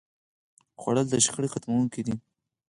خوړل 0.81 1.07
د 1.09 1.15
شخړې 1.25 1.47
ختموونکی 1.53 2.01
دی 2.07 2.15